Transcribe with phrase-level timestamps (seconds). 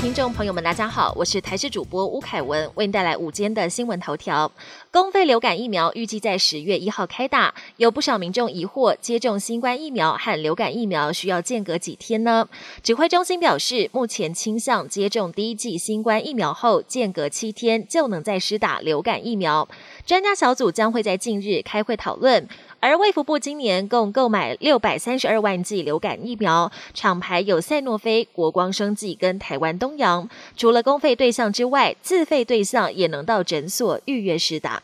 [0.00, 4.50] 听众朋友们，大家好，我是台视主播吴凯文，为您带来午间的新闻头条。
[4.92, 12.48] 公费流感疫苗预计在十月一号开打，有不少民众疑惑，接种新冠疫苗和流感疫苗需要间隔几天呢？
[12.80, 19.68] 指挥中心表示，目前倾向接种第一剂新冠疫苗后，间隔七天就能再施打流感疫苗。
[20.08, 22.48] 专家小组将会在近日开会讨论。
[22.80, 30.26] 而卫福部今年共购买六百三十二万剂流感疫苗，厂牌有赛诺菲、国光生技跟台湾东洋。
[30.56, 34.82] 除了公费对象之外，自费对象也能到诊所预约施打。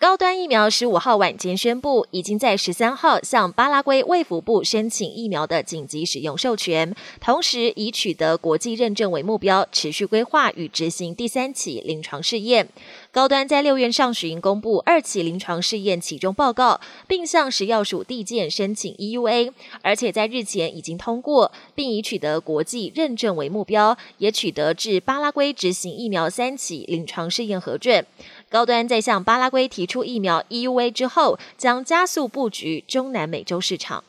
[0.00, 12.66] 高端疫苗十五号晚间宣布，已经在十三号向巴拉圭卫福部申请疫苗的紧急使用授权，同时以取得国际认证为目标，持续规划与执行第三起临床试验。
[13.12, 28.06] 高端在六月上旬公布二期临床试验启动报告，并向食药署递件申请 EUA，而且在日前已经通过，并以取得国际认证为目标，也取得至巴拉圭执行疫苗三期临床试验核准。
[28.48, 34.04] 高端在向巴拉圭提出疫苗 EUA 之后，将加速布局中南美洲市场。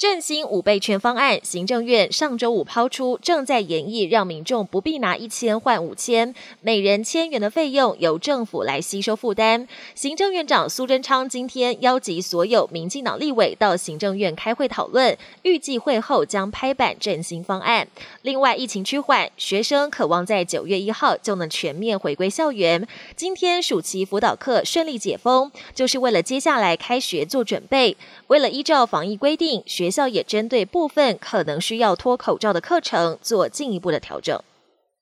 [0.00, 9.68] 振兴五倍券方案，行政院上周五抛出，正在研议让民众不必拿一千换五千，每人千元的费用由政府来吸收负担。
[9.94, 17.86] 行政院长苏贞昌今天邀集所有民进党立委到行政院开会讨论，预计会后将拍板振兴方案。
[18.22, 22.88] 另外，疫情趋缓，学生渴望在九月一号就能全面回归校园。
[23.14, 27.94] 今天暑期辅导课顺利解封，就是为了接下来开学做准备。
[28.28, 34.40] 为了依照防疫规定，学学校也针对部分可能需要脱口罩的课程做进一步的调整。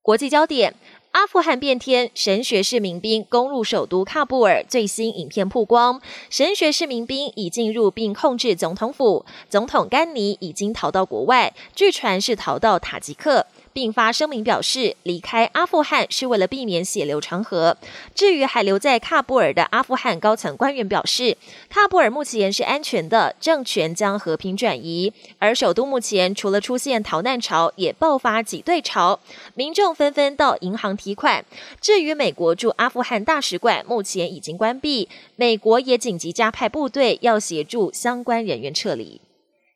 [0.00, 0.74] 国际焦点：
[1.10, 6.00] 阿富汗变天，神学士民兵攻入首都喀布尔，最新影片曝光，
[6.30, 13.44] 神学士民兵已进入并控制总统府，总统甘尼已经逃到国外，据传是逃到塔吉克。
[13.78, 17.76] 并发声明表示，离开阿富汗是为了避免血流成河。
[18.12, 21.36] 至于还留在喀布尔的阿富汗高层官员表示，
[21.72, 25.12] 喀布尔目前是安全的，政权将和平转移。
[25.38, 29.20] 而首都目前除了出现逃难潮，也爆发挤兑潮，
[29.54, 31.44] 民众纷纷到银行提款。
[31.80, 39.20] 至于美国驻阿富汗大使馆，目前已经关闭，美国也紧急加派部队要协助相关人员撤离。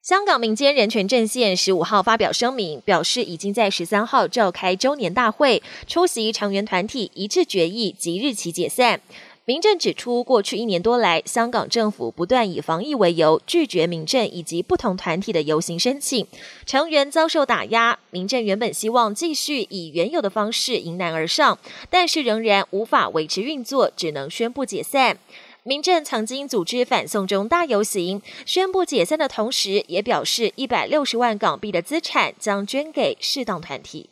[0.02, 9.00] 香港民间人权阵线十五号发表声明，表示已经在十三号召开周年大会，出席成员团体一致决议即日起解散。
[9.44, 16.26] 民政指出，过去一年多来，香港政府不断以防疫为由拒绝民政以及不同团体的游行申请，
[16.66, 17.96] 成员遭受打压。
[18.10, 21.56] 民政原本希望继续以原有的方式迎难而上，
[21.88, 25.19] 但是仍然无法维持运作，只能宣布解散。
[25.64, 34.10] 民政曾经组织反送中大游行，宣布解散的同时，也表示一百六十万港币的资产将捐给适当团体。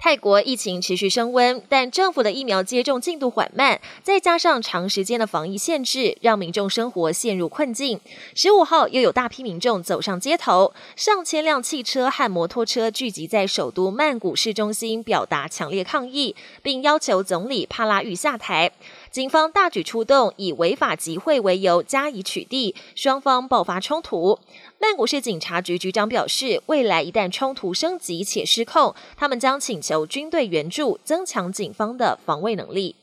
[0.00, 8.00] 泰国疫情持续升温，但政府的疫苗接种进度缓慢，再加上长时间的防疫限制，让民众生活陷入困境。
[8.34, 18.70] 十五号又有大批民众走上街头，上千辆汽车和摩托车聚集在首都曼谷市中心，表达强烈抗议，并要求总理帕拉育下台。
[19.10, 24.38] 警方大举出动，以违法集会为由加以取缔，双方爆发冲突。
[24.78, 32.94] 曼谷市警察局局长表示，未来一旦冲突升级且失控，他们将请求军队援助，增强警方的防卫能力。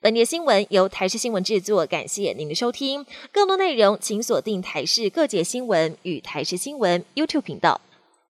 [0.00, 3.04] 本节新闻由台视新闻制作，感谢您的收听。
[3.30, 7.78] 更多内容请锁定台视各界新闻与台视新闻 YouTube 频道。